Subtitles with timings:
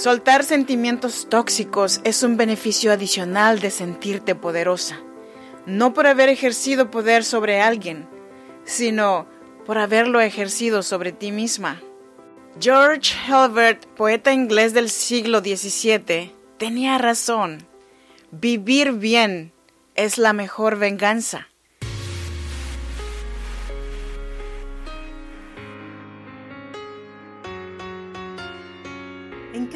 [0.00, 4.98] Soltar sentimientos tóxicos es un beneficio adicional de sentirte poderosa,
[5.66, 8.08] no por haber ejercido poder sobre alguien,
[8.64, 9.26] sino
[9.66, 11.82] por haberlo ejercido sobre ti misma.
[12.58, 17.66] George Herbert, poeta inglés del siglo XVII, tenía razón.
[18.30, 19.52] Vivir bien
[19.96, 21.49] es la mejor venganza.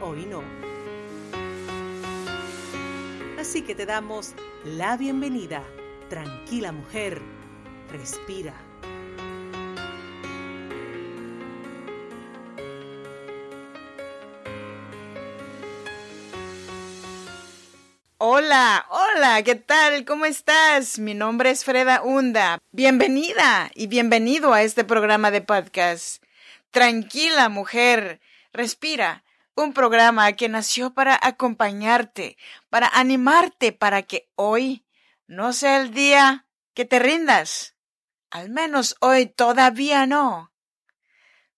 [0.00, 0.42] hoy no.
[3.38, 5.62] Así que te damos la bienvenida.
[6.08, 7.20] Tranquila mujer,
[7.90, 8.54] respira.
[18.18, 20.04] Hola, hola, ¿qué tal?
[20.04, 20.98] ¿Cómo estás?
[20.98, 22.58] Mi nombre es Freda Hunda.
[22.72, 26.22] Bienvenida y bienvenido a este programa de podcast.
[26.70, 28.20] Tranquila mujer,
[28.52, 29.22] respira
[29.56, 32.36] un programa que nació para acompañarte,
[32.70, 34.84] para animarte, para que hoy
[35.26, 37.74] no sea el día que te rindas.
[38.30, 40.52] Al menos hoy todavía no.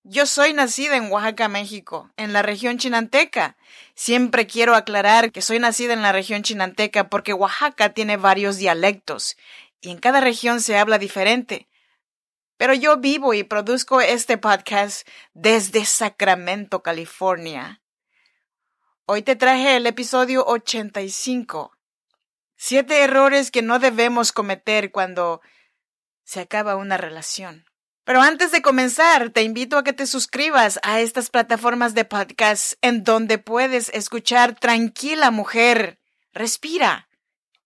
[0.04, 3.56] Yo soy nacida en Oaxaca, México, en la región chinanteca.
[3.94, 9.36] Siempre quiero aclarar que soy nacida en la región chinanteca porque Oaxaca tiene varios dialectos
[9.80, 11.68] y en cada región se habla diferente.
[12.56, 17.82] Pero yo vivo y produzco este podcast desde Sacramento, California.
[19.10, 21.72] Hoy te traje el episodio 85.
[22.56, 25.40] Siete errores que no debemos cometer cuando
[26.24, 27.64] se acaba una relación.
[28.04, 32.74] Pero antes de comenzar, te invito a que te suscribas a estas plataformas de podcast
[32.82, 35.98] en donde puedes escuchar Tranquila Mujer,
[36.34, 37.08] Respira,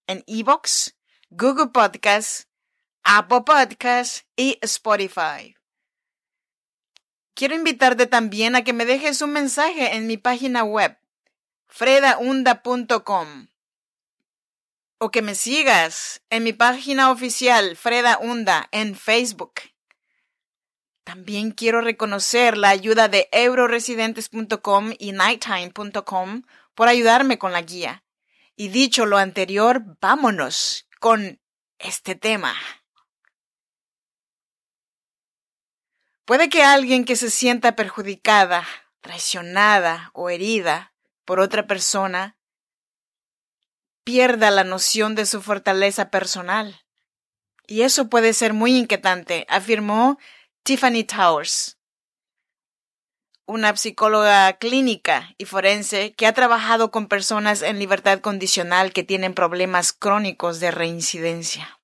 [0.07, 0.97] en Evox,
[1.29, 2.45] Google Podcast,
[3.03, 5.57] Apple Podcast y Spotify.
[7.35, 11.02] Quiero invitarte también a que me dejes un mensaje en mi página web
[11.75, 13.49] fredaunda.com
[14.99, 19.55] o que me sigas en mi página oficial Freda Unda en Facebook.
[21.03, 26.43] También quiero reconocer la ayuda de euroresidentes.com y nighttime.com
[26.75, 28.05] por ayudarme con la guía.
[28.55, 31.41] Y dicho lo anterior, vámonos con
[31.79, 32.55] este tema.
[36.27, 38.69] Puede que alguien que se sienta perjudicada,
[39.01, 40.92] traicionada o herida
[41.25, 42.37] por otra persona,
[44.05, 46.83] pierda la noción de su fortaleza personal.
[47.67, 50.19] Y eso puede ser muy inquietante, afirmó
[50.65, 51.79] Tiffany Towers,
[53.47, 59.35] una psicóloga clínica y forense que ha trabajado con personas en libertad condicional que tienen
[59.35, 61.81] problemas crónicos de reincidencia.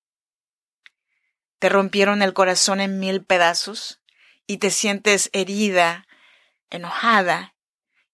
[1.58, 4.00] ¿Te rompieron el corazón en mil pedazos
[4.46, 6.06] y te sientes herida,
[6.70, 7.54] enojada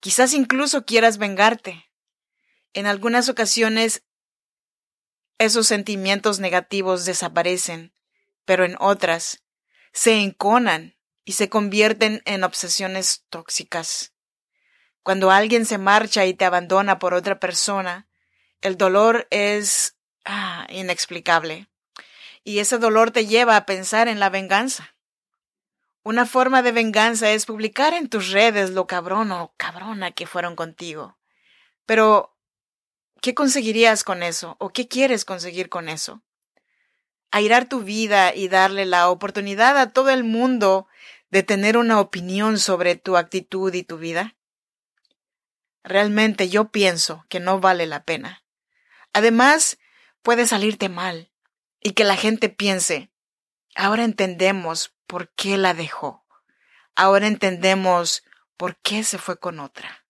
[0.05, 1.91] Quizás incluso quieras vengarte.
[2.75, 4.05] En algunas ocasiones
[5.39, 7.95] esos sentimientos negativos desaparecen,
[8.45, 9.43] pero en otras
[9.95, 10.95] se enconan
[11.25, 14.13] y se convierten en obsesiones tóxicas.
[15.03, 18.07] Cuando alguien se marcha y te abandona por otra persona,
[18.61, 21.71] el dolor es ah, inexplicable.
[22.43, 24.94] Y ese dolor te lleva a pensar en la venganza.
[26.05, 30.55] Una forma de venganza es publicar en tus redes lo cabrón o cabrona que fueron
[30.55, 31.17] contigo.
[31.87, 32.37] Pero,
[33.23, 34.57] ¿qué conseguirías con eso?
[34.61, 36.23] ¿O qué quieres conseguir con eso?
[37.31, 40.87] Airar tu vida y darle la oportunidad a todo el mundo
[41.31, 44.37] de tener una opinión sobre tu actitud y tu vida?
[45.85, 48.45] Realmente yo pienso que no vale la pena.
[49.15, 49.79] Además,
[50.21, 51.31] puede salirte mal
[51.81, 53.11] y que la gente piense,
[53.75, 56.25] ahora entendemos por qué la dejó.
[56.95, 58.23] Ahora entendemos
[58.57, 60.05] por qué se fue con otra.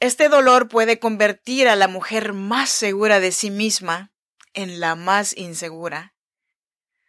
[0.00, 4.12] Este dolor puede convertir a la mujer más segura de sí misma
[4.54, 6.14] en la más insegura.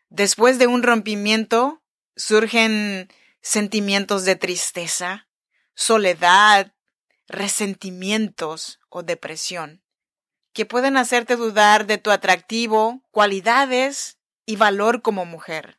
[0.10, 1.84] Después de un rompimiento
[2.16, 5.28] surgen sentimientos de tristeza,
[5.76, 6.74] soledad,
[7.28, 9.84] resentimientos o depresión,
[10.52, 15.79] que pueden hacerte dudar de tu atractivo, cualidades y valor como mujer.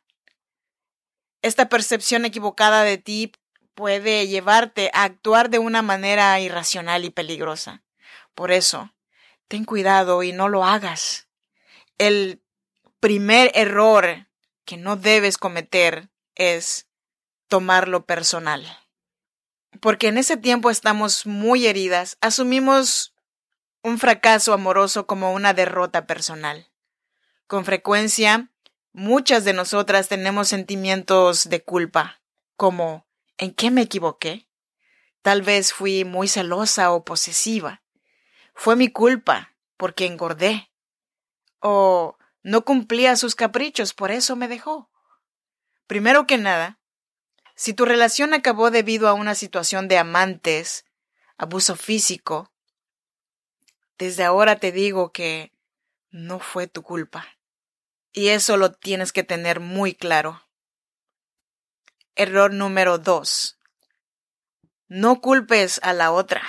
[1.41, 3.31] Esta percepción equivocada de ti
[3.73, 7.83] puede llevarte a actuar de una manera irracional y peligrosa.
[8.35, 8.93] Por eso,
[9.47, 11.27] ten cuidado y no lo hagas.
[11.97, 12.43] El
[12.99, 14.27] primer error
[14.65, 16.87] que no debes cometer es
[17.47, 18.65] tomarlo personal.
[19.79, 23.15] Porque en ese tiempo estamos muy heridas, asumimos
[23.81, 26.69] un fracaso amoroso como una derrota personal.
[27.47, 28.50] Con frecuencia,
[28.93, 32.21] muchas de nosotras tenemos sentimientos de culpa,
[32.55, 33.07] como
[33.37, 34.47] ¿en qué me equivoqué?
[35.21, 37.83] Tal vez fui muy celosa o posesiva.
[38.53, 40.71] Fue mi culpa, porque engordé.
[41.59, 44.89] O no cumplía sus caprichos, por eso me dejó.
[45.87, 46.79] Primero que nada,
[47.55, 50.85] si tu relación acabó debido a una situación de amantes,
[51.37, 52.51] abuso físico,
[53.97, 55.53] desde ahora te digo que
[56.09, 57.27] no fue tu culpa.
[58.13, 60.45] Y eso lo tienes que tener muy claro.
[62.15, 63.57] Error número dos.
[64.87, 66.43] No culpes a la otra.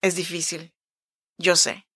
[0.00, 0.72] Es difícil.
[1.38, 1.88] Yo sé.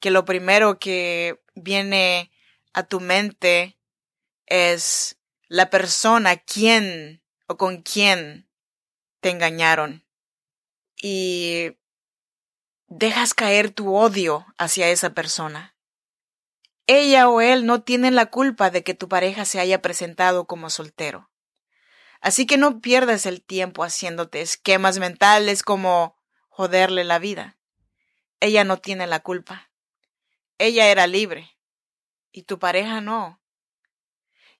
[0.00, 2.30] Que lo primero que viene
[2.74, 3.78] a tu mente
[4.44, 5.18] es
[5.48, 8.50] la persona quién o con quién
[9.20, 10.06] te engañaron.
[11.00, 11.78] Y
[12.88, 15.73] dejas caer tu odio hacia esa persona.
[16.86, 20.68] Ella o él no tienen la culpa de que tu pareja se haya presentado como
[20.68, 21.30] soltero.
[22.20, 27.58] Así que no pierdas el tiempo haciéndote esquemas mentales como joderle la vida.
[28.40, 29.70] Ella no tiene la culpa.
[30.58, 31.56] Ella era libre.
[32.32, 33.40] Y tu pareja no.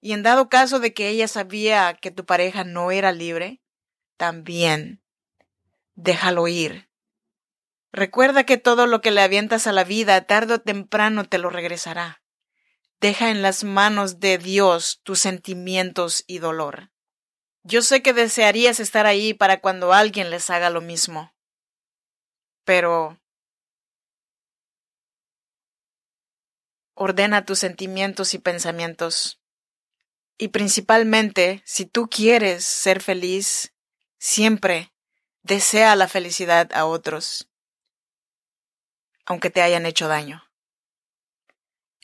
[0.00, 3.62] Y en dado caso de que ella sabía que tu pareja no era libre,
[4.17, 5.03] también
[5.94, 6.88] déjalo ir.
[7.94, 11.49] Recuerda que todo lo que le avientas a la vida tarde o temprano te lo
[11.49, 12.25] regresará.
[13.00, 16.91] Deja en las manos de Dios tus sentimientos y dolor.
[17.62, 21.37] Yo sé que desearías estar ahí para cuando alguien les haga lo mismo.
[22.64, 23.20] Pero
[26.94, 29.40] ordena tus sentimientos y pensamientos.
[30.37, 33.73] Y principalmente, si tú quieres ser feliz,
[34.19, 34.93] siempre
[35.44, 37.49] desea la felicidad a otros
[39.26, 40.44] aunque te hayan hecho daño.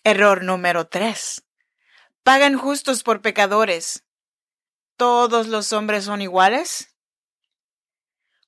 [0.04, 1.44] Error número 3.
[2.22, 4.04] Pagan justos por pecadores.
[4.96, 6.94] ¿Todos los hombres son iguales?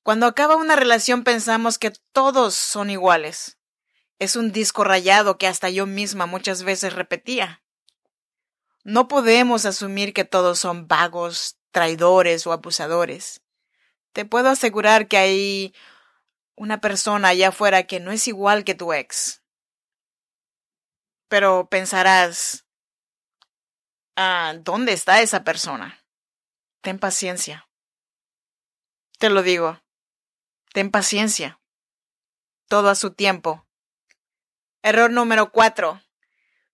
[0.03, 3.57] Cuando acaba una relación pensamos que todos son iguales.
[4.19, 7.63] Es un disco rayado que hasta yo misma muchas veces repetía.
[8.83, 13.41] No podemos asumir que todos son vagos, traidores o abusadores.
[14.11, 15.75] Te puedo asegurar que hay
[16.55, 19.43] una persona allá afuera que no es igual que tu ex.
[21.27, 22.65] Pero pensarás,
[24.15, 26.05] ah, ¿dónde está esa persona?
[26.81, 27.67] Ten paciencia.
[29.17, 29.81] Te lo digo,
[30.73, 31.59] ten paciencia.
[32.67, 33.65] Todo a su tiempo.
[34.81, 36.01] Error número cuatro.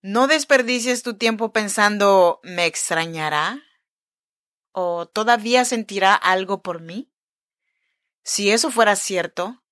[0.02, 3.62] No desperdicies tu tiempo pensando, ¿me extrañará?
[4.72, 7.12] ¿O todavía sentirá algo por mí?
[8.22, 9.62] Si eso fuera cierto,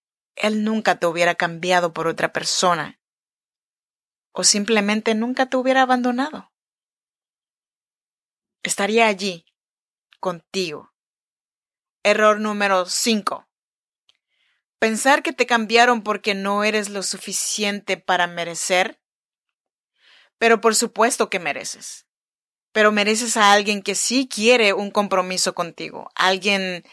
[0.41, 2.99] él nunca te hubiera cambiado por otra persona
[4.33, 6.53] o simplemente nunca te hubiera abandonado.
[8.63, 9.45] Estaría allí,
[10.21, 10.93] contigo.
[12.05, 13.49] Error número 5.
[14.79, 19.01] Pensar que te cambiaron porque no eres lo suficiente para merecer.
[20.39, 22.07] Pero por supuesto que mereces.
[22.71, 26.85] Pero mereces a alguien que sí quiere un compromiso contigo, alguien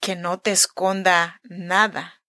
[0.00, 2.21] que no te esconda nada,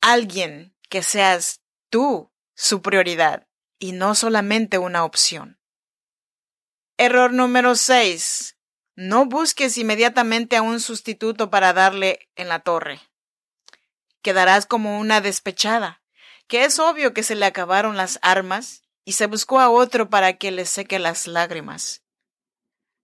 [0.00, 1.60] alguien que seas
[1.90, 3.46] tú su prioridad
[3.78, 5.60] y no solamente una opción.
[6.96, 8.56] Error número 6.
[8.94, 13.00] No busques inmediatamente a un sustituto para darle en la torre.
[14.22, 16.02] Quedarás como una despechada,
[16.48, 20.38] que es obvio que se le acabaron las armas y se buscó a otro para
[20.38, 22.02] que le seque las lágrimas.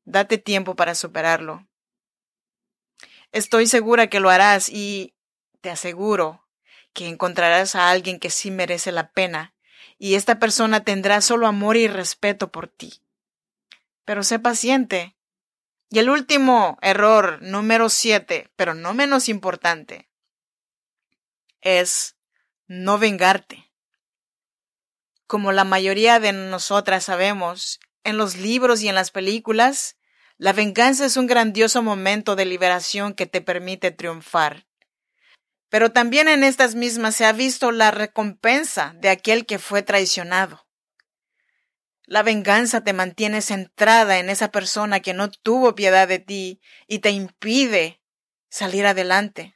[0.05, 1.69] Date tiempo para superarlo.
[3.31, 5.15] Estoy segura que lo harás y
[5.61, 6.42] te aseguro
[6.93, 9.55] que encontrarás a alguien que sí merece la pena,
[9.99, 13.01] y esta persona tendrá solo amor y respeto por ti.
[14.05, 15.17] Pero sé paciente.
[15.91, 20.09] Y el último error, número siete, pero no menos importante,
[21.61, 22.17] es
[22.67, 23.71] no vengarte.
[25.27, 29.97] Como la mayoría de nosotras sabemos, en los libros y en las películas,
[30.37, 34.67] la venganza es un grandioso momento de liberación que te permite triunfar.
[35.73, 40.67] Pero también en estas mismas se ha visto la recompensa de aquel que fue traicionado.
[42.05, 46.99] La venganza te mantiene centrada en esa persona que no tuvo piedad de ti y
[46.99, 48.03] te impide
[48.51, 49.55] salir adelante.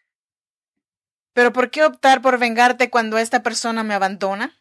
[1.35, 4.59] Pero ¿por qué optar por vengarte cuando esta persona me abandona?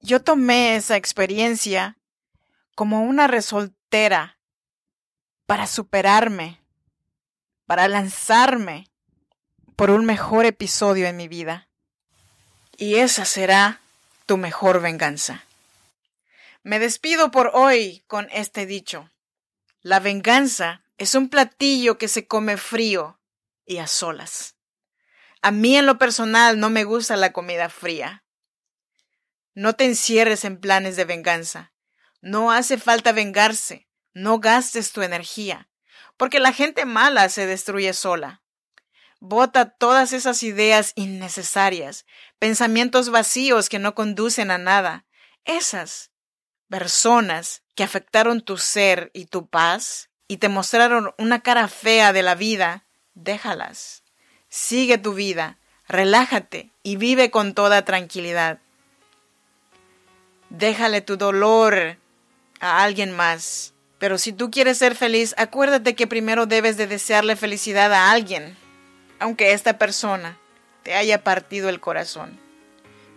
[0.00, 2.00] Yo tomé esa experiencia
[2.74, 4.40] como una resoltera
[5.46, 6.60] para superarme,
[7.64, 8.90] para lanzarme
[9.76, 11.68] por un mejor episodio en mi vida.
[12.76, 13.80] Y esa será
[14.26, 15.44] tu mejor venganza.
[16.62, 19.10] Me despido por hoy con este dicho.
[19.82, 23.20] La venganza es un platillo que se come frío
[23.66, 24.54] y a solas.
[25.42, 28.24] A mí en lo personal no me gusta la comida fría.
[29.54, 31.72] No te encierres en planes de venganza.
[32.20, 33.88] No hace falta vengarse.
[34.14, 35.68] No gastes tu energía,
[36.16, 38.43] porque la gente mala se destruye sola.
[39.26, 42.04] Bota todas esas ideas innecesarias,
[42.38, 45.06] pensamientos vacíos que no conducen a nada.
[45.46, 46.10] Esas
[46.68, 52.22] personas que afectaron tu ser y tu paz y te mostraron una cara fea de
[52.22, 54.02] la vida, déjalas.
[54.50, 55.56] Sigue tu vida,
[55.88, 58.58] relájate y vive con toda tranquilidad.
[60.50, 61.96] Déjale tu dolor
[62.60, 63.72] a alguien más.
[63.98, 68.62] Pero si tú quieres ser feliz, acuérdate que primero debes de desearle felicidad a alguien
[69.18, 70.38] aunque esta persona
[70.82, 72.38] te haya partido el corazón.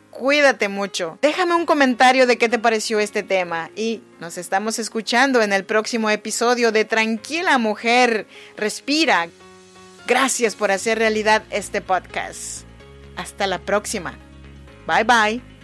[0.09, 1.19] Cuídate mucho.
[1.21, 5.63] Déjame un comentario de qué te pareció este tema y nos estamos escuchando en el
[5.63, 8.25] próximo episodio de Tranquila Mujer,
[8.55, 9.27] Respira.
[10.07, 12.63] Gracias por hacer realidad este podcast.
[13.15, 14.17] Hasta la próxima.
[14.87, 15.56] Bye bye.